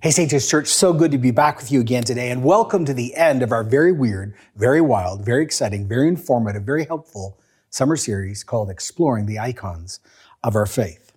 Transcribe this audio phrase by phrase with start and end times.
[0.00, 0.26] Hey.
[0.26, 3.16] Joe's Church, so good to be back with you again today, and welcome to the
[3.16, 7.36] end of our very weird, very wild, very exciting, very informative, very helpful
[7.68, 9.98] summer series called Exploring the Icons
[10.44, 11.10] of Our Faith.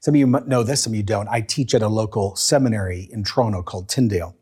[0.00, 1.26] Some of you know this, some of you don't.
[1.28, 4.36] I teach at a local seminary in Toronto called Tyndale.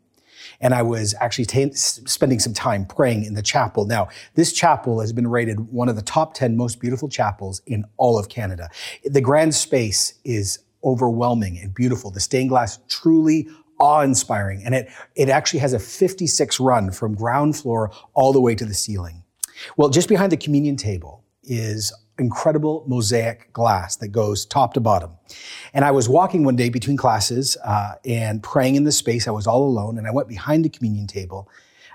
[0.59, 3.85] And I was actually t- spending some time praying in the chapel.
[3.85, 7.85] Now, this chapel has been rated one of the top 10 most beautiful chapels in
[7.95, 8.69] all of Canada.
[9.05, 12.11] The grand space is overwhelming and beautiful.
[12.11, 14.63] The stained glass truly awe-inspiring.
[14.63, 18.65] And it, it actually has a 56 run from ground floor all the way to
[18.65, 19.23] the ceiling.
[19.77, 25.11] Well, just behind the communion table is incredible mosaic glass that goes top to bottom.
[25.73, 29.27] And I was walking one day between classes uh, and praying in the space.
[29.27, 31.49] I was all alone, and I went behind the communion table,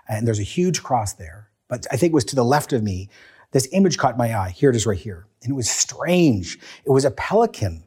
[0.09, 1.49] and there's a huge cross there.
[1.69, 3.09] But I think it was to the left of me.
[3.53, 4.51] This image caught my eye.
[4.51, 5.27] Here it is right here.
[5.43, 6.59] And it was strange.
[6.85, 7.85] It was a pelican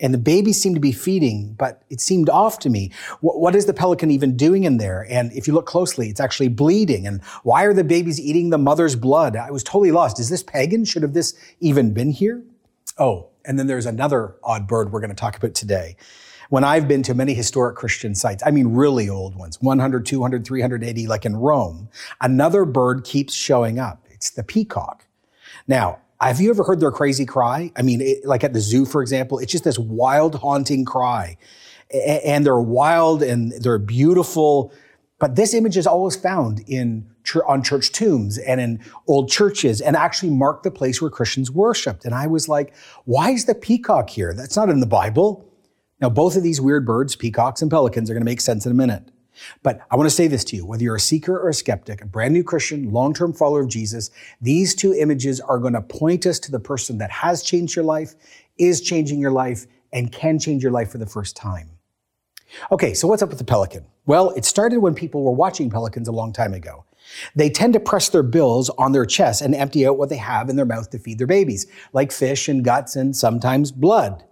[0.00, 2.92] and the baby seemed to be feeding, but it seemed off to me.
[3.20, 5.06] What, what is the pelican even doing in there?
[5.08, 7.06] And if you look closely, it's actually bleeding.
[7.06, 9.36] And why are the babies eating the mother's blood?
[9.36, 10.18] I was totally lost.
[10.18, 10.84] Is this pagan?
[10.84, 12.42] Should have this even been here?
[12.98, 15.96] Oh, and then there's another odd bird we're going to talk about today.
[16.50, 20.44] When I've been to many historic Christian sites, I mean really old ones, 100, 200,
[20.46, 21.88] 380, like in Rome,
[22.20, 24.06] another bird keeps showing up.
[24.10, 25.06] It's the peacock.
[25.66, 27.72] Now, have you ever heard their crazy cry?
[27.76, 31.36] I mean, it, like at the zoo, for example, it's just this wild, haunting cry.
[31.92, 34.72] And they're wild and they're beautiful.
[35.18, 37.08] But this image is always found in
[37.46, 42.04] on church tombs and in old churches and actually mark the place where Christians worshiped.
[42.04, 44.34] And I was like, why is the peacock here?
[44.34, 45.48] That's not in the Bible.
[46.00, 48.72] Now, both of these weird birds, peacocks and pelicans, are going to make sense in
[48.72, 49.10] a minute.
[49.62, 52.02] But I want to say this to you whether you're a seeker or a skeptic,
[52.02, 55.82] a brand new Christian, long term follower of Jesus, these two images are going to
[55.82, 58.14] point us to the person that has changed your life,
[58.58, 61.70] is changing your life, and can change your life for the first time.
[62.70, 63.86] Okay, so what's up with the pelican?
[64.06, 66.84] Well, it started when people were watching pelicans a long time ago.
[67.34, 70.48] They tend to press their bills on their chest and empty out what they have
[70.48, 74.24] in their mouth to feed their babies, like fish and guts and sometimes blood.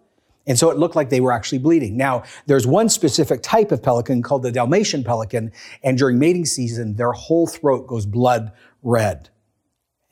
[0.47, 1.97] And so it looked like they were actually bleeding.
[1.97, 6.97] Now, there's one specific type of pelican called the Dalmatian pelican, and during mating season,
[6.97, 9.29] their whole throat goes blood red.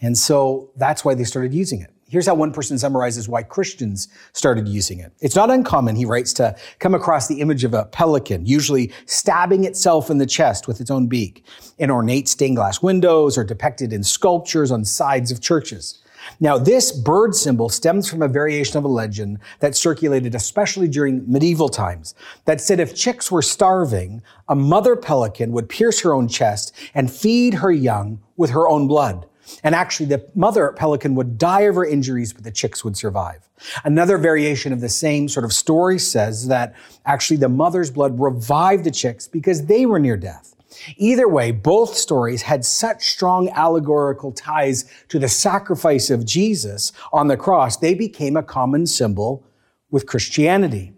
[0.01, 1.91] And so that's why they started using it.
[2.09, 5.13] Here's how one person summarizes why Christians started using it.
[5.21, 9.63] It's not uncommon, he writes, to come across the image of a pelican, usually stabbing
[9.63, 11.45] itself in the chest with its own beak,
[11.79, 16.00] in ornate stained glass windows or depicted in sculptures on sides of churches.
[16.39, 21.31] Now, this bird symbol stems from a variation of a legend that circulated especially during
[21.31, 22.15] medieval times
[22.45, 27.11] that said if chicks were starving, a mother pelican would pierce her own chest and
[27.11, 29.27] feed her young with her own blood.
[29.65, 33.49] And actually, the mother pelican would die of her injuries, but the chicks would survive.
[33.85, 38.85] Another variation of the same sort of story says that actually the mother's blood revived
[38.85, 40.55] the chicks because they were near death.
[40.97, 47.29] Either way, both stories had such strong allegorical ties to the sacrifice of Jesus on
[47.29, 49.45] the cross, they became a common symbol
[49.91, 50.93] with Christianity.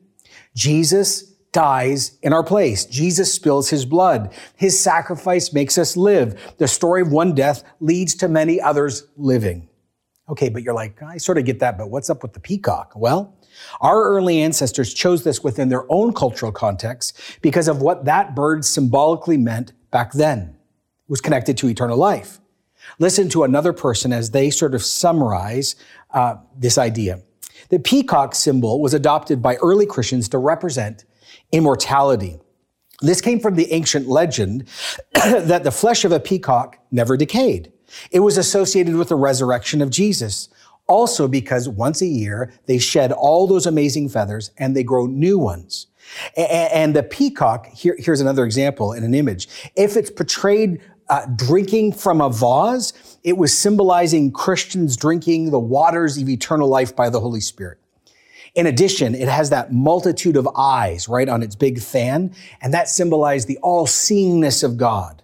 [0.54, 1.22] Jesus
[1.52, 2.84] dies in our place.
[2.86, 4.32] Jesus spills his blood.
[4.56, 6.54] His sacrifice makes us live.
[6.58, 9.68] The story of one death leads to many others living.
[10.28, 12.92] Okay, but you're like, I sort of get that, but what's up with the peacock?
[12.96, 13.36] Well,
[13.80, 18.64] our early ancestors chose this within their own cultural context because of what that bird
[18.64, 20.56] symbolically meant back then.
[21.08, 22.40] It was connected to eternal life.
[22.98, 25.76] Listen to another person as they sort of summarize
[26.12, 27.20] uh, this idea.
[27.68, 31.04] The peacock symbol was adopted by early Christians to represent
[31.52, 32.38] immortality.
[33.00, 34.68] This came from the ancient legend
[35.14, 37.72] that the flesh of a peacock never decayed.
[38.10, 40.48] It was associated with the resurrection of Jesus,
[40.92, 45.38] also because once a year they shed all those amazing feathers and they grow new
[45.38, 45.86] ones.
[46.36, 49.48] And the peacock, here, here's another example in an image.
[49.74, 52.92] If it's portrayed uh, drinking from a vase,
[53.24, 57.78] it was symbolizing Christians drinking the waters of eternal life by the Holy Spirit.
[58.54, 62.88] In addition, it has that multitude of eyes right on its big fan, and that
[62.88, 65.22] symbolized the all-seeingness of God.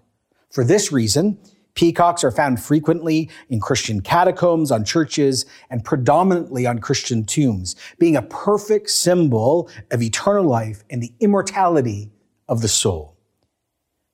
[0.50, 1.38] For this reason,
[1.78, 8.16] Peacocks are found frequently in Christian catacombs, on churches, and predominantly on Christian tombs, being
[8.16, 12.10] a perfect symbol of eternal life and the immortality
[12.48, 13.16] of the soul.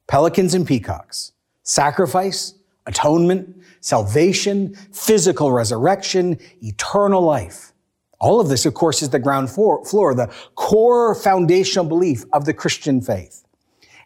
[0.09, 1.33] Pelicans and peacocks,
[1.63, 2.53] sacrifice,
[2.85, 7.73] atonement, salvation, physical resurrection, eternal life.
[8.21, 12.53] All of this, of course, is the ground floor, the core foundational belief of the
[12.53, 13.47] Christian faith.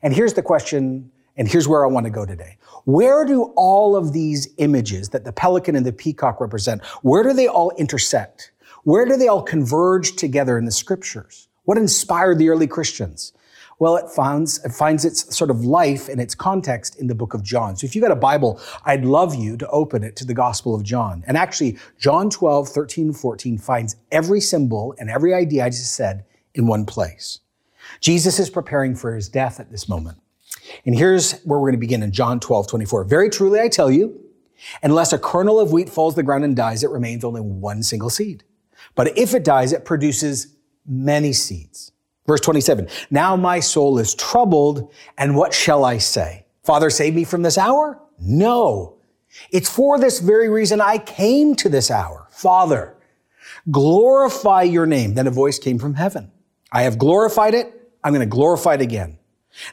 [0.00, 2.58] And here's the question, and here's where I want to go today.
[2.84, 7.32] Where do all of these images that the pelican and the peacock represent, where do
[7.32, 8.52] they all intersect?
[8.84, 11.48] Where do they all converge together in the scriptures?
[11.64, 13.32] What inspired the early Christians?
[13.78, 17.34] Well, it finds, it finds its sort of life and its context in the book
[17.34, 17.76] of John.
[17.76, 20.74] So if you've got a Bible, I'd love you to open it to the Gospel
[20.74, 21.22] of John.
[21.28, 26.24] And actually, John 12, 13, 14 finds every symbol and every idea I just said
[26.54, 27.38] in one place.
[28.00, 30.18] Jesus is preparing for his death at this moment.
[30.84, 33.04] And here's where we're going to begin in John 12, 24.
[33.04, 34.20] Very truly, I tell you,
[34.82, 37.82] unless a kernel of wheat falls to the ground and dies, it remains only one
[37.82, 38.44] single seed.
[38.94, 40.56] But if it dies, it produces
[40.86, 41.92] many seeds.
[42.26, 42.88] Verse 27.
[43.10, 46.44] Now my soul is troubled, and what shall I say?
[46.62, 48.00] Father, save me from this hour?
[48.20, 48.98] No.
[49.50, 52.26] It's for this very reason I came to this hour.
[52.30, 52.96] Father,
[53.70, 55.14] glorify your name.
[55.14, 56.30] Then a voice came from heaven.
[56.70, 57.92] I have glorified it.
[58.04, 59.17] I'm going to glorify it again.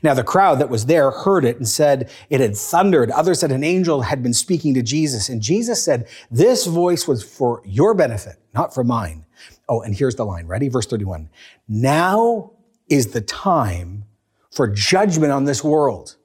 [0.04, 3.12] Now the crowd that was there heard it and said it had thundered.
[3.12, 5.30] Others said an angel had been speaking to Jesus.
[5.30, 9.26] And Jesus said, this voice was for your benefit, not for mine.
[9.68, 10.48] Oh, and here's the line.
[10.48, 10.70] Ready?
[10.70, 11.30] Verse 31.
[11.68, 12.52] Now
[12.90, 14.06] is the time
[14.52, 16.16] for judgment on this world.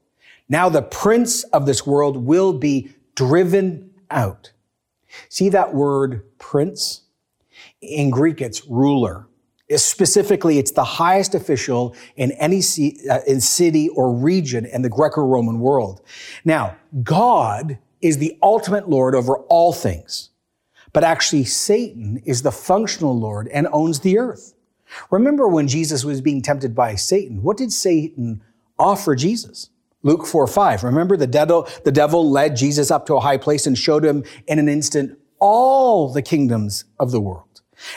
[0.48, 4.52] Now the prince of this world will be driven out.
[5.28, 7.02] See that word prince?
[7.80, 9.26] In Greek, it's ruler.
[9.76, 12.60] Specifically, it's the highest official in any
[13.08, 16.00] uh, in city or region in the Greco-Roman world.
[16.44, 20.30] Now, God is the ultimate Lord over all things,
[20.92, 24.54] but actually Satan is the functional Lord and owns the earth.
[25.10, 28.42] Remember when Jesus was being tempted by Satan, what did Satan
[28.78, 29.70] offer Jesus?
[30.02, 30.84] Luke 4, 5.
[30.84, 34.24] Remember the devil, the devil led Jesus up to a high place and showed him
[34.46, 37.49] in an instant all the kingdoms of the world.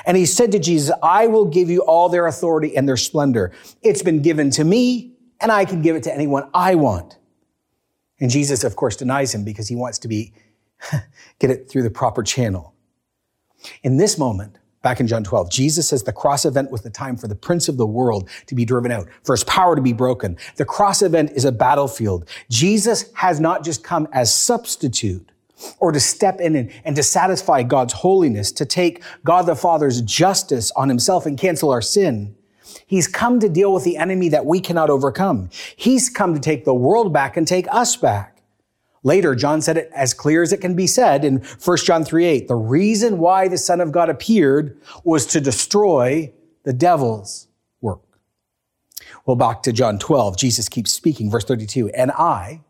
[0.05, 3.51] And he said to Jesus, I will give you all their authority and their splendor.
[3.81, 7.17] It's been given to me, and I can give it to anyone I want.
[8.19, 10.33] And Jesus, of course, denies him because he wants to be,
[11.39, 12.73] get it through the proper channel.
[13.83, 17.17] In this moment, back in John 12, Jesus says the cross event was the time
[17.17, 19.93] for the prince of the world to be driven out, for his power to be
[19.93, 20.37] broken.
[20.55, 22.29] The cross event is a battlefield.
[22.49, 25.32] Jesus has not just come as substitute,
[25.79, 30.01] or to step in and, and, to satisfy God's holiness, to take God the Father's
[30.01, 32.35] justice on himself and cancel our sin.
[32.85, 35.49] He's come to deal with the enemy that we cannot overcome.
[35.75, 38.33] He's come to take the world back and take us back.
[39.03, 42.25] Later, John said it as clear as it can be said in 1 John 3
[42.25, 42.47] 8.
[42.47, 46.31] The reason why the Son of God appeared was to destroy
[46.63, 47.47] the devil's
[47.81, 48.01] work.
[49.25, 51.89] Well, back to John 12, Jesus keeps speaking, verse 32.
[51.89, 52.61] And I,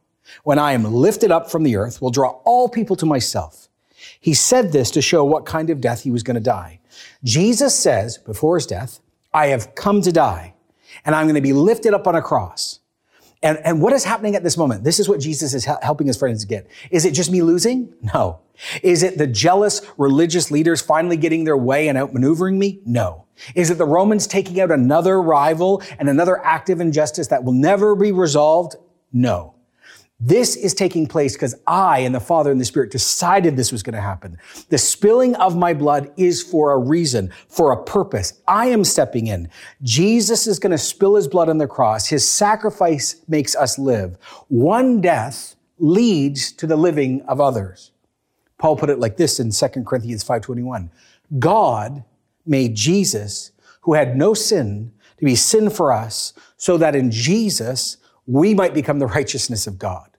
[0.43, 3.67] when I am lifted up from the earth, will draw all people to myself.
[4.19, 6.79] He said this to show what kind of death he was going to die.
[7.23, 8.99] Jesus says before his death,
[9.33, 10.53] I have come to die
[11.05, 12.79] and I'm going to be lifted up on a cross.
[13.41, 14.85] And, and what is happening at this moment?
[14.85, 16.67] This is what Jesus is helping his friends get.
[16.91, 17.93] Is it just me losing?
[18.13, 18.39] No.
[18.81, 22.79] Is it the jealous religious leaders finally getting their way and outmaneuvering me?
[22.85, 23.25] No.
[23.55, 27.53] Is it the Romans taking out another rival and another act of injustice that will
[27.53, 28.75] never be resolved?
[29.11, 29.55] No.
[30.25, 33.83] This is taking place because I and the Father and the Spirit decided this was
[33.83, 34.37] going to happen.
[34.69, 38.41] The spilling of my blood is for a reason, for a purpose.
[38.47, 39.49] I am stepping in.
[39.81, 42.07] Jesus is going to spill his blood on the cross.
[42.07, 44.15] His sacrifice makes us live.
[44.47, 47.91] One death leads to the living of others.
[48.57, 50.89] Paul put it like this in 2 Corinthians 5:21.
[51.37, 52.05] God
[52.45, 57.97] made Jesus, who had no sin, to be sin for us, so that in Jesus
[58.25, 60.11] we might become the righteousness of God.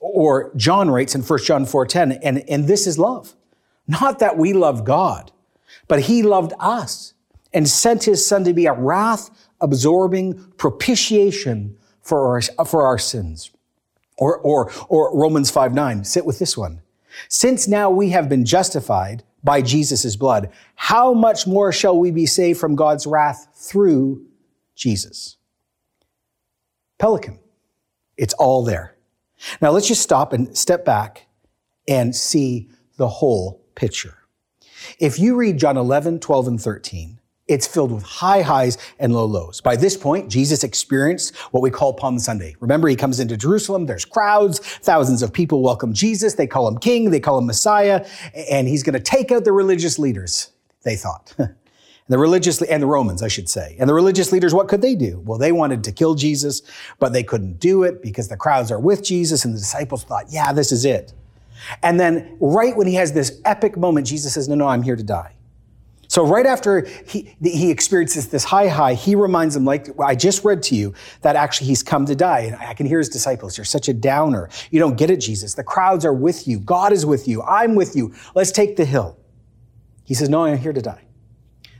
[0.00, 3.34] Or John writes in 1 John 4:10, and, and this is love.
[3.86, 5.32] Not that we love God,
[5.88, 7.14] but he loved us
[7.52, 13.50] and sent his son to be a wrath absorbing propitiation for our, for our sins.
[14.18, 16.82] Or, or, or Romans 5 9, sit with this one.
[17.28, 22.26] Since now we have been justified by Jesus' blood, how much more shall we be
[22.26, 24.24] saved from God's wrath through
[24.74, 25.36] Jesus?
[26.98, 27.38] Pelican.
[28.18, 28.94] It's all there.
[29.60, 31.26] Now let's just stop and step back
[31.88, 34.16] and see the whole picture.
[34.98, 39.24] If you read John 11, 12, and 13, it's filled with high highs and low
[39.24, 39.60] lows.
[39.60, 42.54] By this point, Jesus experienced what we call Palm Sunday.
[42.60, 46.78] Remember, he comes into Jerusalem, there's crowds, thousands of people welcome Jesus, they call him
[46.78, 48.06] king, they call him Messiah,
[48.48, 50.52] and he's going to take out the religious leaders,
[50.84, 51.34] they thought.
[52.10, 53.76] The religious, and the Romans, I should say.
[53.78, 55.22] And the religious leaders, what could they do?
[55.24, 56.60] Well, they wanted to kill Jesus,
[56.98, 60.24] but they couldn't do it because the crowds are with Jesus and the disciples thought,
[60.28, 61.12] yeah, this is it.
[61.84, 64.96] And then right when he has this epic moment, Jesus says, no, no, I'm here
[64.96, 65.36] to die.
[66.08, 70.44] So right after he, he experiences this high high, he reminds them, like I just
[70.44, 72.40] read to you, that actually he's come to die.
[72.40, 74.48] And I can hear his disciples, you're such a downer.
[74.72, 75.54] You don't get it, Jesus.
[75.54, 76.58] The crowds are with you.
[76.58, 77.40] God is with you.
[77.44, 78.12] I'm with you.
[78.34, 79.16] Let's take the hill.
[80.04, 81.04] He says, no, I'm here to die.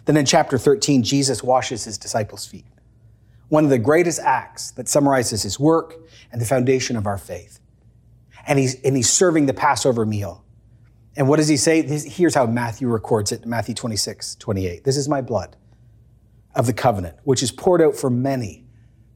[0.04, 2.66] Then in chapter 13, Jesus washes his disciples' feet.
[3.48, 5.96] one of the greatest acts that summarizes his work
[6.30, 7.58] and the foundation of our faith.
[8.46, 10.44] And he's, and he's serving the Passover meal.
[11.16, 11.82] And what does he say?
[11.82, 14.84] Here's how Matthew records it Matthew 26, 28.
[14.84, 15.56] This is my blood
[16.54, 18.64] of the covenant, which is poured out for many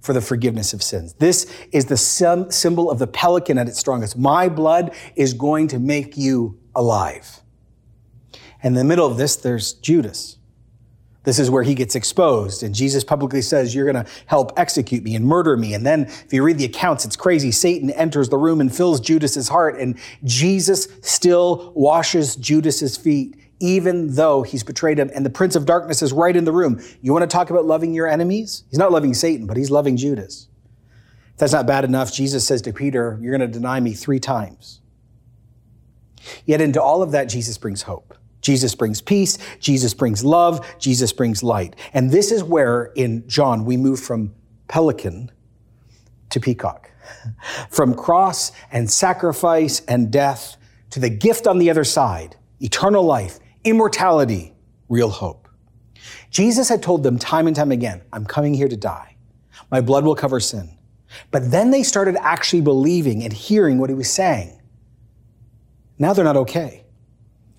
[0.01, 1.15] for the forgiveness of sins.
[1.15, 4.19] This is the symbol of the pelican at its strongest.
[4.19, 7.41] My blood is going to make you alive.
[8.63, 10.39] And in the middle of this, there's Judas.
[11.25, 12.63] This is where he gets exposed.
[12.63, 15.75] And Jesus publicly says, You're going to help execute me and murder me.
[15.75, 17.51] And then, if you read the accounts, it's crazy.
[17.51, 19.79] Satan enters the room and fills Judas's heart.
[19.79, 25.11] And Jesus still washes Judas's feet even though he's betrayed him.
[25.15, 26.83] And the prince of darkness is right in the room.
[27.01, 28.65] You want to talk about loving your enemies?
[28.69, 30.49] He's not loving Satan, but he's loving Judas.
[31.33, 34.21] If that's not bad enough, Jesus says to Peter, You're going to deny me three
[34.21, 34.81] times.
[36.45, 38.15] Yet into all of that, Jesus brings hope.
[38.45, 39.39] Jesus brings peace.
[39.59, 40.65] Jesus brings love.
[40.79, 41.75] Jesus brings light.
[41.95, 44.35] And this is where in John we move from
[44.69, 45.33] pelican
[46.31, 46.91] to peacock,
[47.71, 50.57] from cross and sacrifice and death
[50.91, 54.55] to the gift on the other side, eternal life, immortality,
[54.89, 55.49] real hope.
[56.31, 59.17] Jesus had told them time and time again, I'm coming here to die.
[59.71, 60.77] My blood will cover sin.
[61.31, 64.61] But then they started actually believing and hearing what he was saying.
[65.99, 66.84] Now they're not okay.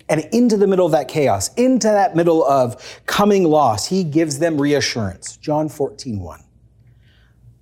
[0.08, 4.38] And into the middle of that chaos, into that middle of coming loss, he gives
[4.38, 5.36] them reassurance.
[5.36, 6.44] John 14, 1.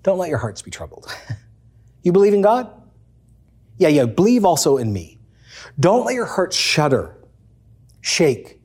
[0.02, 1.06] Don't let your hearts be troubled.
[2.02, 2.70] you believe in God?
[3.78, 5.18] Yeah, yeah, believe also in me.
[5.80, 7.16] Don't let your hearts shudder
[8.02, 8.60] shake.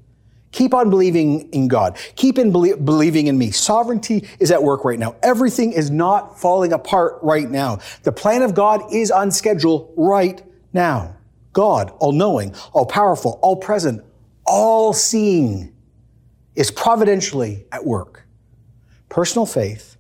[0.52, 1.98] Keep on believing in God.
[2.16, 3.52] Keep in belie- believing in me.
[3.52, 5.16] Sovereignty is at work right now.
[5.22, 7.80] Everything is not falling apart right now.
[8.04, 10.42] The plan of God is on schedule right
[10.74, 11.16] now.
[11.54, 14.04] God, all knowing, all powerful, all present,
[14.46, 15.74] all seeing,
[16.56, 18.26] is providentially at work.
[19.08, 19.98] Personal faith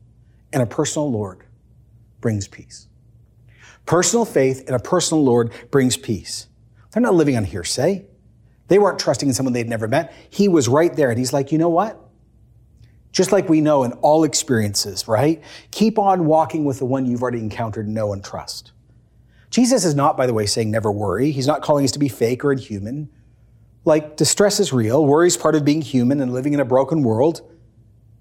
[0.53, 1.43] and a personal Lord
[2.21, 2.87] brings peace.
[3.85, 6.47] Personal faith and a personal Lord brings peace.
[6.91, 8.05] They're not living on hearsay.
[8.67, 10.13] They weren't trusting in someone they'd never met.
[10.29, 11.09] He was right there.
[11.09, 11.99] And he's like, you know what?
[13.11, 15.41] Just like we know in all experiences, right?
[15.71, 18.71] Keep on walking with the one you've already encountered, know, and trust.
[19.49, 21.31] Jesus is not, by the way, saying never worry.
[21.31, 23.09] He's not calling us to be fake or inhuman.
[23.85, 25.05] Like, distress is real.
[25.05, 27.41] Worry is part of being human and living in a broken world.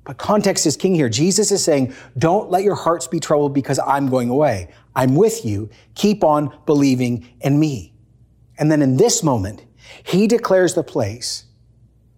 [0.04, 1.10] But context is king here.
[1.10, 4.70] Jesus is saying, don't let your hearts be troubled because I'm going away.
[4.96, 5.68] I'm with you.
[5.94, 7.92] Keep on believing in me.
[8.58, 9.64] And then in this moment,
[10.02, 11.44] he declares the place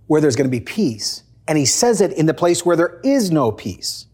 [0.06, 3.00] where there's going to be peace, and he says it in the place where there
[3.04, 4.06] is no peace.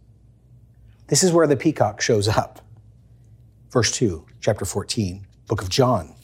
[1.09, 2.61] This is where the peacock shows up.
[3.71, 6.15] Verse 2, chapter 14, book of John.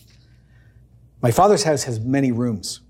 [1.23, 2.81] My father's house has many rooms.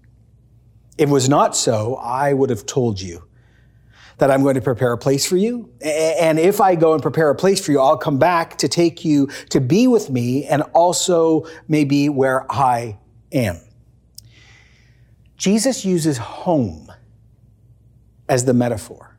[0.98, 3.24] If it was not so, I would have told you
[4.18, 5.72] that I'm going to prepare a place for you.
[5.80, 9.06] And if I go and prepare a place for you, I'll come back to take
[9.06, 12.98] you to be with me and also maybe where I
[13.32, 13.58] am.
[15.38, 16.92] Jesus uses home
[18.28, 19.16] as the metaphor.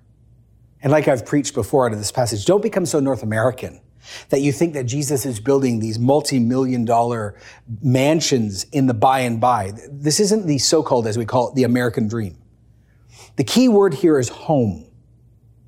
[0.84, 3.82] And like I've preached before out of this passage, don't become so North American
[4.30, 7.36] that you think that Jesus is building these multi-million dollar
[7.82, 9.74] mansions in the by and by.
[9.90, 12.38] This isn't the so-called, as we call it, the American dream.
[13.36, 14.86] The key word here is home.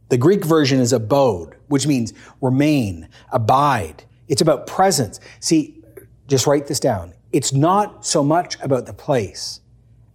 [0.09, 4.03] The Greek version is abode, which means remain, abide.
[4.27, 5.19] It's about presence.
[5.39, 5.81] See,
[6.27, 7.13] just write this down.
[7.31, 9.61] It's not so much about the place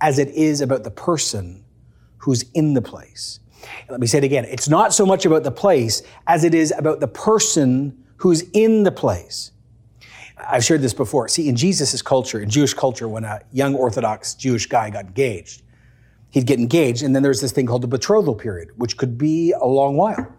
[0.01, 1.65] as it is about the person
[2.19, 3.41] who's in the place.
[3.89, 4.45] Let me say it again.
[4.47, 8.83] It's not so much about the place as it is about the person who's in
[8.83, 9.53] the place.
[10.37, 11.29] I've shared this before.
[11.29, 15.63] See, in Jesus' culture, in Jewish culture, when a young Orthodox Jewish guy got engaged,
[16.31, 19.53] he'd get engaged, and then there's this thing called the betrothal period, which could be
[19.53, 20.33] a long while.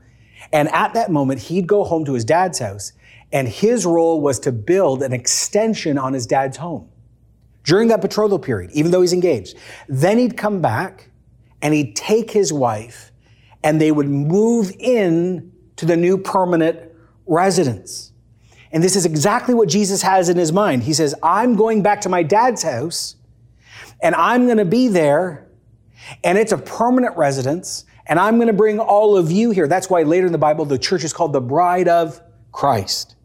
[0.51, 2.93] And at that moment, he'd go home to his dad's house,
[3.31, 6.87] and his role was to build an extension on his dad's home
[7.63, 9.57] during that betrothal period, even though he's engaged.
[9.87, 11.09] Then he'd come back
[11.61, 13.11] and he'd take his wife
[13.63, 16.90] and they would move in to the new permanent
[17.25, 18.11] residence.
[18.71, 20.83] And this is exactly what Jesus has in his mind.
[20.83, 23.15] He says, I'm going back to my dad's house
[24.01, 25.47] and I'm going to be there
[26.23, 29.67] and it's a permanent residence and I'm going to bring all of you here.
[29.67, 33.15] That's why later in the Bible, the church is called the bride of Christ.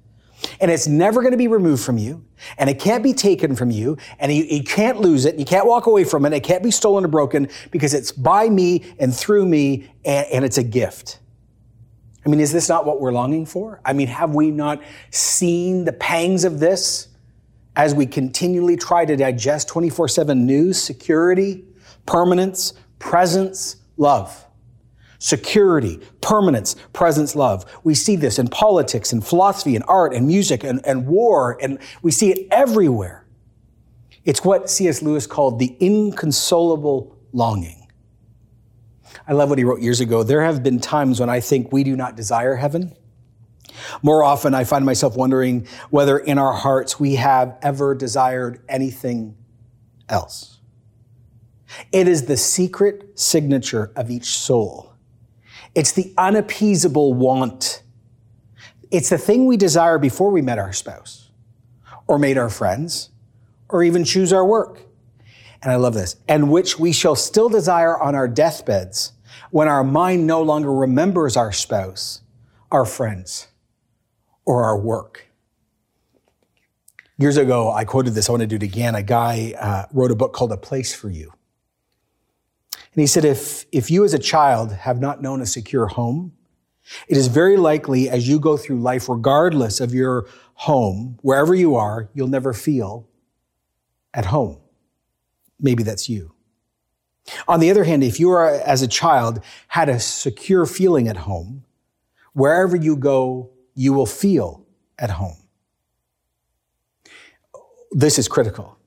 [0.61, 2.27] And it's never going to be removed from you
[2.59, 5.39] and it can't be taken from you, and you, you, can't lose it.
[5.39, 6.33] You can't walk away from it.
[6.33, 10.45] It can't be stolen or broken because it's by me and through me, and, and
[10.45, 11.19] it's a gift.
[12.27, 13.81] I mean, is this not what we're longing for?
[13.85, 17.07] I mean, have we not seen the pangs of this
[17.77, 21.65] as we continually try to digest 24 7 news, security,
[22.05, 24.43] permanence, presence, love?
[25.19, 27.65] security, permanence, presence, love.
[27.85, 31.79] We see this in politics and philosophy and art and music and, and war, and
[32.03, 33.25] we see it everywhere.
[34.27, 35.01] It's what C.S.
[35.01, 37.86] Lewis called the inconsolable longing.
[39.29, 40.23] I love what he wrote years ago.
[40.23, 42.95] There have been times when I think we do not desire heaven.
[44.03, 49.37] More often, I find myself wondering whether in our hearts we have ever desired anything
[50.09, 50.61] else.
[51.93, 54.95] It is the secret signature of each soul.
[55.75, 57.83] It's the unappeasable want.
[58.91, 61.31] It's the thing we desire before we met our spouse
[62.07, 63.11] or made our friends
[63.69, 64.81] or even choose our work.
[65.63, 66.17] And I love this.
[66.29, 69.13] And which we shall still desire on our deathbeds
[69.51, 72.23] when our mind no longer remembers our spouse,
[72.71, 73.49] our friends,
[74.45, 75.29] or our work.
[77.19, 78.29] Years ago, I quoted this.
[78.29, 78.95] I want to do it again.
[78.95, 81.33] A guy uh, wrote a book called A Place for You.
[82.75, 86.33] And he said, if, if you as a child have not known a secure home,
[87.09, 91.75] it is very likely as you go through life, regardless of your home, wherever you
[91.75, 93.09] are, you'll never feel
[94.15, 94.59] at home.
[95.59, 96.36] Maybe that's you.
[97.49, 101.17] On the other hand, if you are, as a child, had a secure feeling at
[101.17, 101.65] home,
[102.33, 104.65] wherever you go, you will feel
[104.99, 105.37] at home.
[107.91, 108.79] This is critical.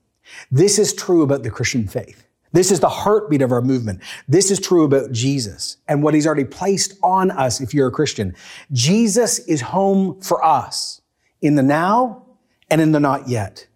[0.50, 2.26] This is true about the Christian faith.
[2.52, 4.00] This is the heartbeat of our movement.
[4.26, 7.92] This is true about Jesus and what he's already placed on us if you're a
[7.92, 8.34] Christian.
[8.72, 11.00] Jesus is home for us
[11.40, 12.26] in the now
[12.68, 13.66] and in the not yet.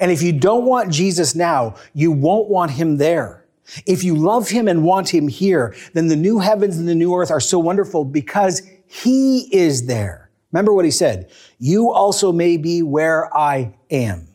[0.00, 3.43] And if you don't want Jesus now, you won't want him there.
[3.86, 7.14] If you love him and want him here, then the new heavens and the new
[7.14, 10.30] earth are so wonderful because he is there.
[10.52, 11.30] Remember what he said.
[11.58, 14.28] You also may be where I am.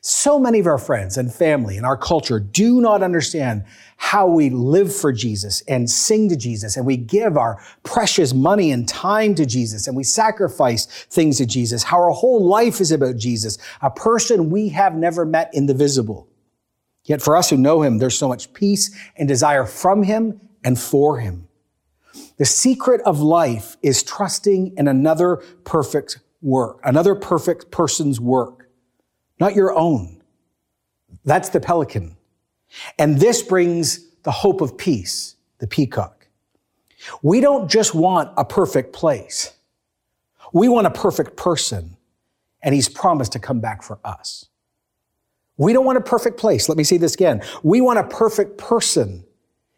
[0.00, 3.64] So many of our friends and family and our culture do not understand
[3.96, 8.70] how we live for Jesus and sing to Jesus and we give our precious money
[8.70, 12.92] and time to Jesus and we sacrifice things to Jesus, how our whole life is
[12.92, 16.28] about Jesus, a person we have never met in the visible.
[17.06, 20.78] Yet for us who know him, there's so much peace and desire from him and
[20.78, 21.48] for him.
[22.36, 28.66] The secret of life is trusting in another perfect work, another perfect person's work
[29.38, 30.22] not your own.
[31.24, 32.16] That's the pelican.
[32.98, 36.28] And this brings the hope of peace, the peacock.
[37.22, 39.52] We don't just want a perfect place.
[40.52, 41.96] We want a perfect person,
[42.62, 44.46] and he's promised to come back for us.
[45.56, 46.68] We don't want a perfect place.
[46.68, 47.42] Let me say this again.
[47.62, 49.24] We want a perfect person,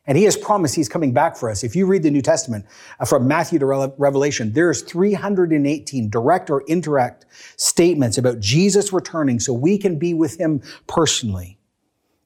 [0.06, 1.62] and he has promised he's coming back for us.
[1.62, 2.66] If you read the New Testament
[2.98, 9.52] uh, from Matthew to Revelation, there's 318 direct or indirect statements about Jesus returning so
[9.52, 11.58] we can be with him personally.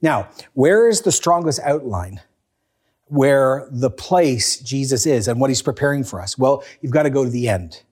[0.01, 2.21] Now, where is the strongest outline?
[3.07, 6.39] Where the place Jesus is and what he's preparing for us?
[6.39, 7.83] Well, you've got to go to the end.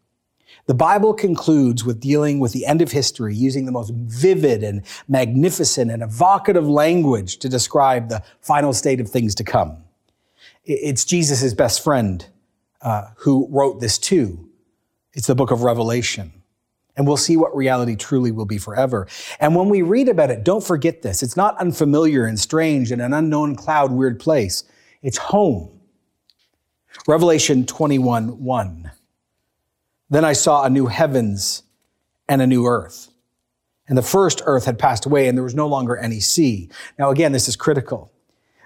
[0.71, 4.83] The Bible concludes with dealing with the end of history using the most vivid and
[5.09, 9.79] magnificent and evocative language to describe the final state of things to come.
[10.65, 12.25] It's Jesus' best friend
[12.83, 14.49] uh, who wrote this too.
[15.13, 16.33] It's the book of Revelation.
[16.97, 19.09] And we'll see what reality truly will be forever.
[19.41, 21.21] And when we read about it, don't forget this.
[21.21, 24.63] It's not unfamiliar and strange in an unknown cloud, weird place.
[25.03, 25.81] It's home.
[27.09, 28.93] Revelation 21 1.
[30.11, 31.63] Then I saw a new heavens
[32.29, 33.09] and a new earth.
[33.89, 36.69] And the first earth had passed away and there was no longer any sea.
[36.99, 38.13] Now, again, this is critical.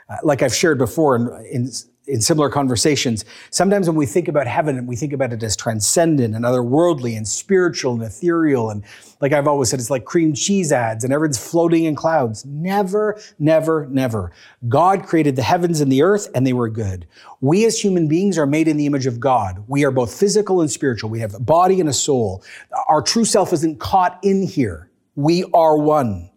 [0.08, 1.70] Uh, like I've shared before in, in
[2.06, 6.34] in similar conversations, sometimes when we think about heaven, we think about it as transcendent
[6.34, 8.70] and otherworldly and spiritual and ethereal.
[8.70, 8.84] And
[9.20, 12.44] like I've always said, it's like cream cheese ads and everyone's floating in clouds.
[12.44, 14.32] Never, never, never.
[14.68, 17.06] God created the heavens and the earth and they were good.
[17.40, 19.64] We as human beings are made in the image of God.
[19.66, 21.10] We are both physical and spiritual.
[21.10, 22.44] We have a body and a soul.
[22.88, 24.90] Our true self isn't caught in here.
[25.16, 26.30] We are one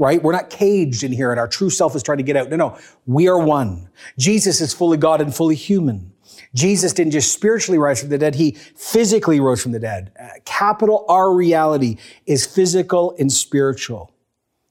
[0.00, 0.22] right?
[0.22, 2.48] We're not caged in here and our true self is trying to get out.
[2.48, 2.78] No, no.
[3.06, 3.90] We are one.
[4.18, 6.12] Jesus is fully God and fully human.
[6.54, 10.10] Jesus didn't just spiritually rise from the dead, he physically rose from the dead.
[10.18, 14.12] Uh, capital R reality is physical and spiritual.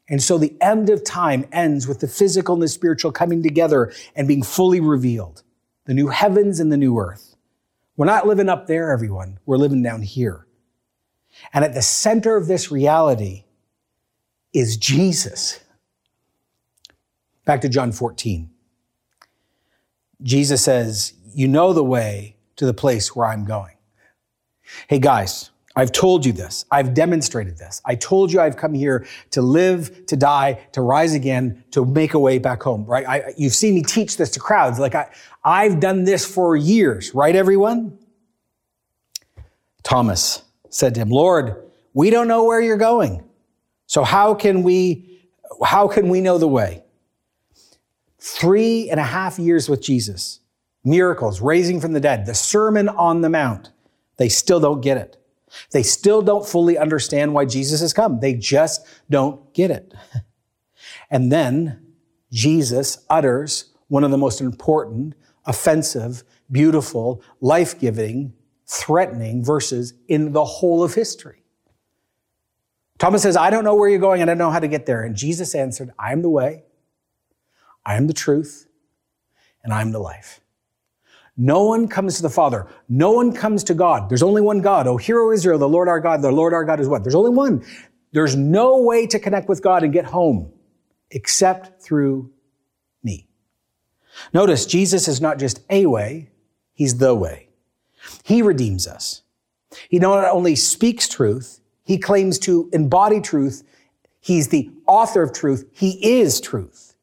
[0.10, 3.94] And so the end of time ends with the physical and the spiritual coming together
[4.16, 5.44] and being fully revealed.
[5.86, 7.36] The new heavens and the new earth.
[7.96, 9.38] We're not living up there, everyone.
[9.46, 10.48] We're living down here.
[11.54, 13.44] And at the center of this reality
[14.54, 15.60] is Jesus.
[17.46, 18.50] Back to John 14.
[20.22, 23.76] Jesus says, You know the way to the place where I'm going.
[24.88, 26.66] Hey, guys, I've told you this.
[26.72, 27.82] I've demonstrated this.
[27.86, 32.14] I told you I've come here to live, to die, to rise again, to make
[32.14, 33.08] a way back home, right?
[33.08, 34.78] I, you've seen me teach this to crowds.
[34.80, 35.10] Like I,
[35.44, 37.98] I've done this for years, right, everyone?
[39.84, 41.56] Thomas said to him, Lord,
[41.94, 43.24] we don't know where you're going.
[43.90, 45.20] So how can we,
[45.66, 46.84] how can we know the way?
[48.20, 50.42] Three and a half years with Jesus,
[50.84, 53.72] miracles, raising from the dead, the Sermon on the Mount.
[54.18, 55.18] They still don't get it.
[55.72, 58.20] They still don't fully understand why Jesus has come.
[58.20, 59.94] They just don't get it.
[61.12, 61.84] And then
[62.32, 68.34] Jesus utters one of the most important, offensive, beautiful, life giving,
[68.68, 71.39] threatening verses in the whole of history.
[73.00, 74.86] Thomas says, I don't know where you're going and I don't know how to get
[74.86, 75.04] there.
[75.04, 76.64] And Jesus answered, I am the way,
[77.86, 78.68] I am the truth,
[79.64, 80.42] and I am the life.
[81.38, 82.68] No one comes to the Father.
[82.90, 84.10] No one comes to God.
[84.10, 84.88] There's only one God.
[84.88, 86.22] Oh, hear, O Israel, the Lord our God.
[86.22, 87.04] The Lord our God is what?
[87.04, 87.66] There's only one.
[88.12, 90.52] There's no way to connect with God and get home
[91.12, 92.30] except through
[93.04, 93.30] me.
[94.34, 96.30] Notice Jesus is not just a way,
[96.74, 97.48] he's the way.
[98.24, 99.22] He redeems us.
[99.90, 101.59] He not only speaks truth,
[101.90, 103.64] he claims to embody truth.
[104.20, 105.68] He's the author of truth.
[105.72, 106.94] He is truth.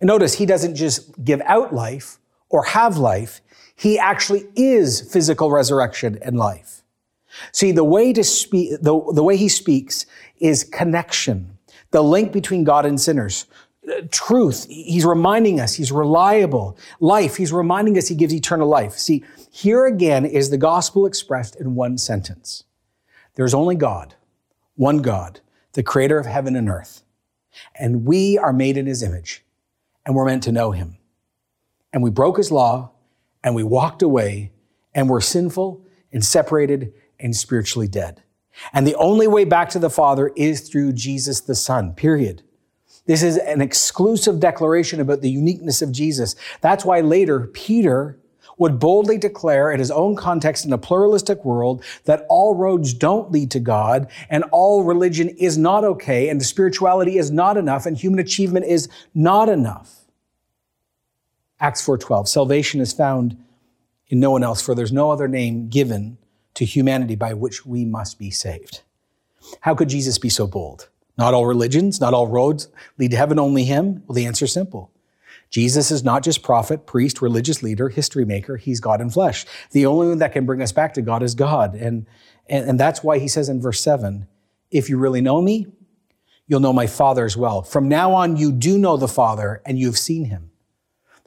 [0.00, 3.40] And notice he doesn't just give out life or have life.
[3.76, 6.82] He actually is physical resurrection and life.
[7.52, 10.04] See, the way to speak, the, the way he speaks
[10.40, 11.56] is connection,
[11.92, 13.46] the link between God and sinners.
[14.10, 16.76] Truth, he's reminding us he's reliable.
[16.98, 18.94] Life, he's reminding us he gives eternal life.
[18.94, 22.64] See, here again is the gospel expressed in one sentence.
[23.38, 24.16] There's only God,
[24.74, 25.38] one God,
[25.74, 27.04] the creator of heaven and earth.
[27.76, 29.44] And we are made in his image,
[30.04, 30.98] and we're meant to know him.
[31.92, 32.90] And we broke his law,
[33.44, 34.50] and we walked away
[34.92, 38.24] and were sinful and separated and spiritually dead.
[38.72, 42.42] And the only way back to the Father is through Jesus the Son, period.
[43.06, 46.34] This is an exclusive declaration about the uniqueness of Jesus.
[46.60, 48.18] That's why later Peter
[48.58, 53.30] would boldly declare in his own context in a pluralistic world that all roads don't
[53.30, 57.96] lead to God and all religion is not okay and spirituality is not enough and
[57.96, 60.04] human achievement is not enough.
[61.60, 62.28] Acts 4:12.
[62.28, 63.36] Salvation is found
[64.08, 66.18] in no one else for there's no other name given
[66.54, 68.82] to humanity by which we must be saved.
[69.60, 70.88] How could Jesus be so bold?
[71.16, 74.02] Not all religions, not all roads lead to heaven, only him?
[74.06, 74.90] Well, the answer is simple.
[75.50, 78.56] Jesus is not just prophet, priest, religious leader, history maker.
[78.56, 79.46] He's God in flesh.
[79.70, 81.74] The only one that can bring us back to God is God.
[81.74, 82.06] And,
[82.46, 84.26] and, and that's why he says in verse 7
[84.70, 85.66] if you really know me,
[86.46, 87.62] you'll know my Father as well.
[87.62, 90.50] From now on, you do know the Father and you've seen him.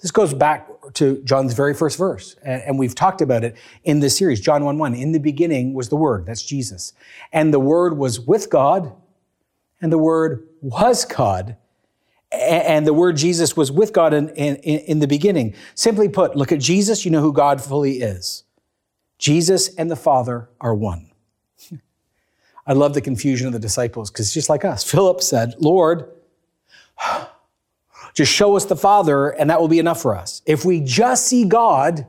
[0.02, 4.18] This goes back to John's very first verse, and we've talked about it in this
[4.18, 4.96] series, John 1 1.
[4.96, 6.94] In the beginning was the Word, that's Jesus.
[7.32, 8.92] And the Word was with God,
[9.80, 11.56] and the Word was God.
[12.32, 15.54] And the word Jesus was with God in, in, in the beginning.
[15.76, 18.44] Simply put, look at Jesus, you know who God fully is.
[19.18, 21.12] Jesus and the Father are one.
[22.68, 26.10] I love the confusion of the disciples because just like us, Philip said, Lord,
[28.14, 30.42] just show us the Father, and that will be enough for us.
[30.46, 32.08] If we just see God,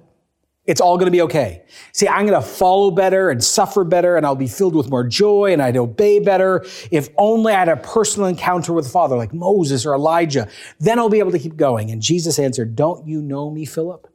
[0.65, 1.65] it's all going to be okay.
[1.93, 5.05] See, I'm going to follow better and suffer better, and I'll be filled with more
[5.05, 6.65] joy, and I'd obey better.
[6.93, 10.49] If only I had a personal encounter with the Father, like Moses or Elijah,
[10.79, 11.91] then I'll be able to keep going.
[11.91, 14.09] And Jesus answered, Don't you know me, Philip?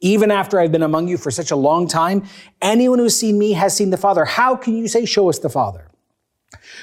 [0.00, 2.24] Even after I've been among you for such a long time,
[2.60, 4.24] anyone who's seen me has seen the Father.
[4.24, 5.87] How can you say, Show us the Father?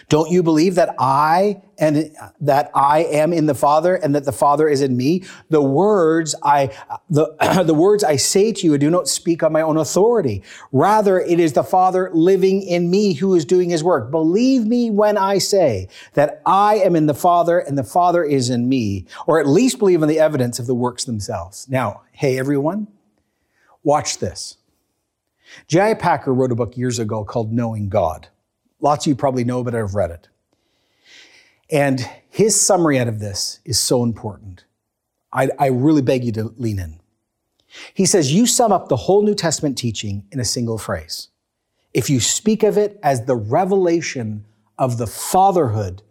[0.10, 4.32] Don't you believe that I and that I am in the Father and that the
[4.32, 5.24] Father is in me?
[5.50, 6.72] The words I
[7.10, 10.44] the, the words I say to you I do not speak on my own authority.
[10.72, 14.12] Rather, it is the Father living in me who is doing his work.
[14.12, 18.52] Believe me when I say that I am in the Father and the Father is
[18.52, 21.68] in me, or at least believe in the evidence of the works themselves.
[21.68, 22.88] Now, hey everyone,
[23.84, 24.58] watch this.
[25.68, 25.96] J.I.
[25.96, 28.28] Packer wrote a book years ago called Knowing God.
[28.86, 30.28] Lots of you probably know, but I've read it.
[31.72, 34.66] And his summary out of this is so important.
[35.34, 37.00] I, I really beg you to lean in.
[37.96, 41.30] He says, You sum up the whole New Testament teaching in a single phrase.
[41.96, 44.46] If you speak of it as the revelation
[44.78, 46.04] of the fatherhood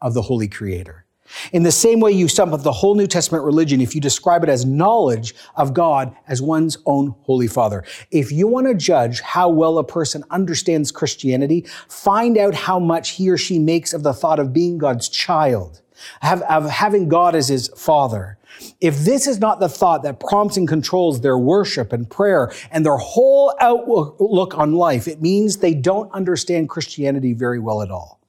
[0.00, 1.04] of the Holy Creator.
[1.52, 4.42] In the same way you sum up the whole New Testament religion if you describe
[4.42, 7.84] it as knowledge of God as one's own Holy Father.
[8.10, 13.10] If you want to judge how well a person understands Christianity, find out how much
[13.10, 15.82] he or she makes of the thought of being God's child,
[16.22, 18.38] of having God as his father.
[18.80, 22.84] if this is not the thought that prompts and controls their worship and prayer and
[22.84, 28.20] their whole outlook on life, it means they don't understand Christianity very well at all.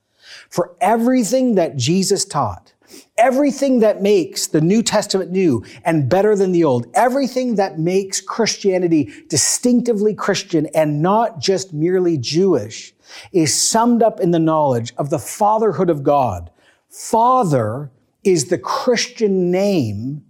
[0.50, 2.74] For everything that Jesus taught,
[3.18, 8.20] everything that makes the New Testament new and better than the Old, everything that makes
[8.20, 12.94] Christianity distinctively Christian and not just merely Jewish,
[13.32, 16.50] is summed up in the knowledge of the fatherhood of God.
[16.90, 17.92] Father
[18.24, 20.24] is the Christian name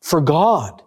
[0.00, 0.83] for God.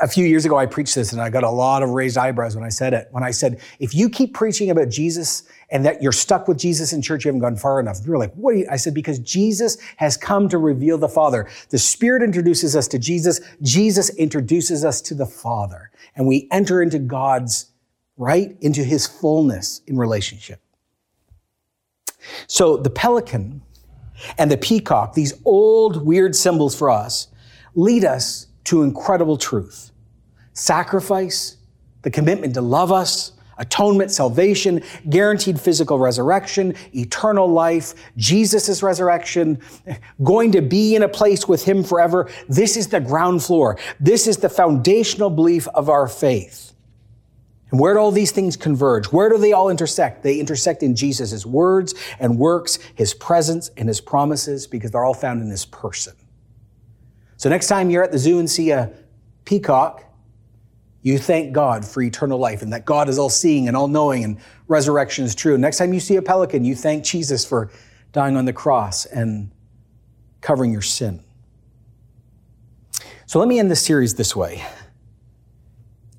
[0.00, 2.54] A few years ago, I preached this and I got a lot of raised eyebrows
[2.54, 3.08] when I said it.
[3.10, 6.92] When I said, if you keep preaching about Jesus and that you're stuck with Jesus
[6.92, 7.98] in church, you haven't gone far enough.
[8.04, 8.66] You were like, what you?
[8.70, 11.48] I said, because Jesus has come to reveal the Father.
[11.70, 13.40] The Spirit introduces us to Jesus.
[13.62, 15.90] Jesus introduces us to the Father.
[16.16, 17.72] And we enter into God's,
[18.16, 20.60] right, into His fullness in relationship.
[22.46, 23.62] So the pelican
[24.38, 27.28] and the peacock, these old weird symbols for us,
[27.74, 29.90] lead us to incredible truth.
[30.52, 31.56] Sacrifice,
[32.02, 39.60] the commitment to love us, atonement, salvation, guaranteed physical resurrection, eternal life, Jesus' resurrection,
[40.22, 42.30] going to be in a place with Him forever.
[42.48, 43.78] This is the ground floor.
[44.00, 46.72] This is the foundational belief of our faith.
[47.70, 49.06] And where do all these things converge?
[49.06, 50.22] Where do they all intersect?
[50.22, 55.14] They intersect in Jesus' words and works, His presence and His promises, because they're all
[55.14, 56.14] found in His person.
[57.44, 58.90] So next time you're at the zoo and see a
[59.44, 60.02] peacock,
[61.02, 64.24] you thank God for eternal life and that God is all seeing and all knowing
[64.24, 65.58] and resurrection is true.
[65.58, 67.70] Next time you see a pelican, you thank Jesus for
[68.12, 69.50] dying on the cross and
[70.40, 71.22] covering your sin.
[73.26, 74.64] So let me end this series this way.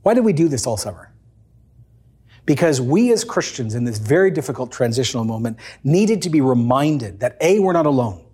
[0.04, 1.12] Why did we do this all summer?
[2.46, 7.36] Because we as Christians in this very difficult transitional moment needed to be reminded that
[7.42, 8.25] A, we're not alone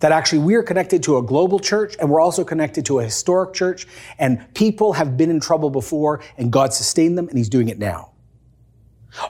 [0.00, 3.04] that actually we are connected to a global church and we're also connected to a
[3.04, 3.86] historic church
[4.18, 7.78] and people have been in trouble before and God sustained them and he's doing it
[7.78, 8.12] now.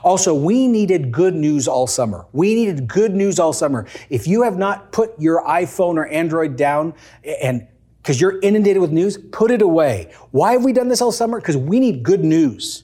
[0.03, 2.25] Also, we needed good news all summer.
[2.33, 3.87] We needed good news all summer.
[4.09, 6.93] If you have not put your iPhone or Android down
[7.41, 7.67] and
[8.01, 10.13] because you're inundated with news, put it away.
[10.31, 11.41] Why have we done this all summer?
[11.41, 12.83] Because we need good news.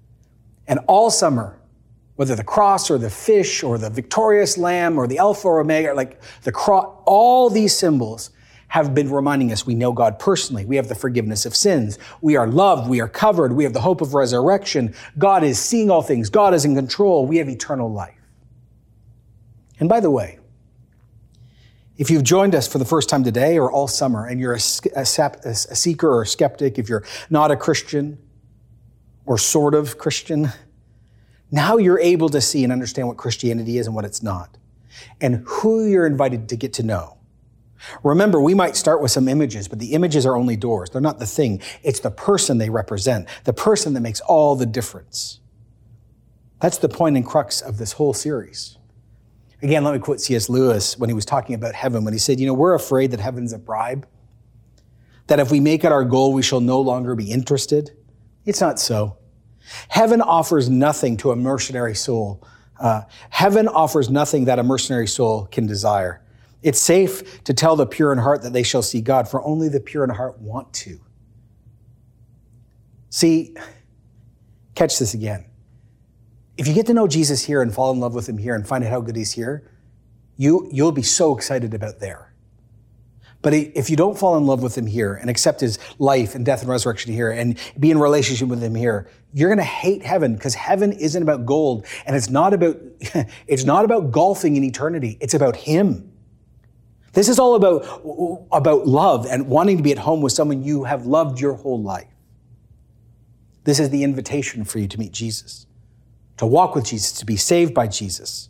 [0.66, 1.59] and all summer,
[2.20, 5.94] whether the cross or the fish or the victorious lamb or the alpha or omega,
[5.94, 8.28] like the cross, all these symbols
[8.68, 10.66] have been reminding us we know God personally.
[10.66, 11.98] We have the forgiveness of sins.
[12.20, 12.90] We are loved.
[12.90, 13.54] We are covered.
[13.54, 14.94] We have the hope of resurrection.
[15.16, 16.28] God is seeing all things.
[16.28, 17.24] God is in control.
[17.24, 18.20] We have eternal life.
[19.78, 20.40] And by the way,
[21.96, 24.60] if you've joined us for the first time today or all summer and you're a,
[24.94, 28.18] a, a seeker or a skeptic, if you're not a Christian
[29.24, 30.52] or sort of Christian,
[31.50, 34.56] now you're able to see and understand what Christianity is and what it's not,
[35.20, 37.16] and who you're invited to get to know.
[38.02, 40.90] Remember, we might start with some images, but the images are only doors.
[40.90, 41.62] They're not the thing.
[41.82, 45.40] It's the person they represent, the person that makes all the difference.
[46.60, 48.76] That's the point and crux of this whole series.
[49.62, 50.48] Again, let me quote C.S.
[50.48, 53.20] Lewis when he was talking about heaven, when he said, You know, we're afraid that
[53.20, 54.06] heaven's a bribe,
[55.26, 57.96] that if we make it our goal, we shall no longer be interested.
[58.44, 59.16] It's not so.
[59.88, 62.42] Heaven offers nothing to a mercenary soul.
[62.78, 66.22] Uh, heaven offers nothing that a mercenary soul can desire.
[66.62, 69.68] It's safe to tell the pure in heart that they shall see God, for only
[69.68, 71.00] the pure in heart want to.
[73.10, 73.54] See,
[74.74, 75.44] catch this again.
[76.56, 78.66] If you get to know Jesus here and fall in love with him here and
[78.66, 79.70] find out how good he's here,
[80.36, 82.29] you, you'll be so excited about there.
[83.42, 86.44] But if you don't fall in love with him here and accept his life and
[86.44, 90.02] death and resurrection here and be in relationship with him here, you're going to hate
[90.02, 92.78] heaven because heaven isn't about gold and it's not about,
[93.46, 95.16] it's not about golfing in eternity.
[95.20, 96.12] It's about him.
[97.12, 100.84] This is all about, about love and wanting to be at home with someone you
[100.84, 102.06] have loved your whole life.
[103.64, 105.66] This is the invitation for you to meet Jesus,
[106.36, 108.49] to walk with Jesus, to be saved by Jesus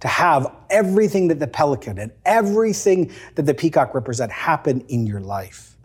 [0.00, 5.20] to have everything that the pelican and everything that the peacock represent happen in your
[5.20, 5.76] life.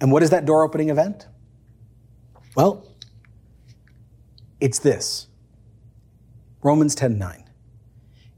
[0.00, 1.26] And what is that door opening event?
[2.54, 2.86] Well,
[4.60, 5.28] it's this.
[6.62, 7.44] Romans 10 9.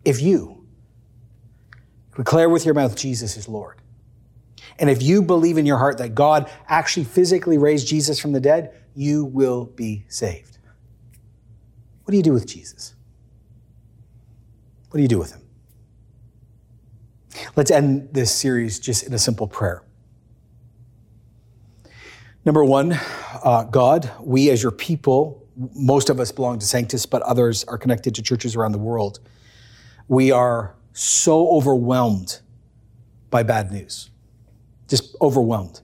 [0.04, 0.66] If you
[2.16, 3.80] declare with your mouth Jesus is Lord,
[4.78, 8.40] and if you believe in your heart that God actually physically raised Jesus from the
[8.40, 10.58] dead, you will be saved.
[12.04, 12.94] What do you do with Jesus?
[14.90, 15.42] What do you do with him?
[17.56, 19.82] Let's end this series just in a simple prayer.
[22.44, 22.98] Number one,
[23.44, 27.76] uh, God, we as your people, most of us belong to Sanctus, but others are
[27.76, 29.20] connected to churches around the world.
[30.08, 32.40] We are so overwhelmed
[33.28, 34.08] by bad news,
[34.88, 35.82] just overwhelmed.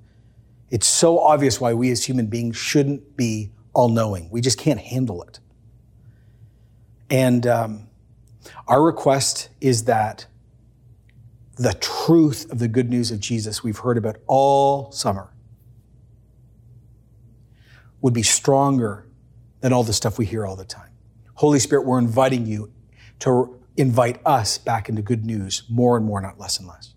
[0.71, 4.31] It's so obvious why we as human beings shouldn't be all knowing.
[4.31, 5.41] We just can't handle it.
[7.11, 7.89] And um,
[8.67, 10.27] our request is that
[11.57, 15.31] the truth of the good news of Jesus we've heard about all summer
[18.01, 19.07] would be stronger
[19.61, 20.91] than all the stuff we hear all the time.
[21.35, 22.73] Holy Spirit, we're inviting you
[23.21, 26.94] to invite us back into good news more and more, not less and less.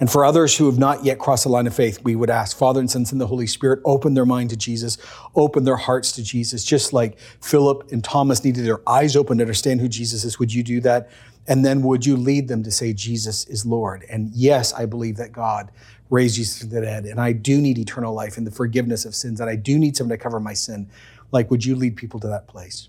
[0.00, 2.56] And for others who have not yet crossed the line of faith, we would ask,
[2.56, 4.98] Father and Son and the Holy Spirit, open their mind to Jesus,
[5.34, 9.44] open their hearts to Jesus, just like Philip and Thomas needed their eyes open to
[9.44, 10.38] understand who Jesus is.
[10.38, 11.10] Would you do that?
[11.46, 14.04] And then would you lead them to say, Jesus is Lord?
[14.10, 15.70] And yes, I believe that God
[16.10, 19.14] raised Jesus from the dead, and I do need eternal life and the forgiveness of
[19.14, 20.88] sins, and I do need someone to cover my sin.
[21.32, 22.88] Like, would you lead people to that place?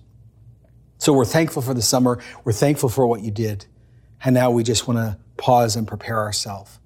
[0.97, 2.19] So we're thankful for the summer.
[2.43, 3.65] We're thankful for what you did.
[4.23, 6.78] And now we just want to pause and prepare ourselves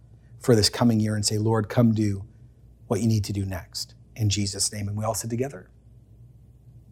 [0.43, 2.25] for this coming year and say, Lord, come do
[2.87, 3.95] what you need to do next.
[4.15, 4.89] In Jesus' name.
[4.89, 5.69] And we all sit together.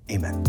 [0.10, 0.44] Amen.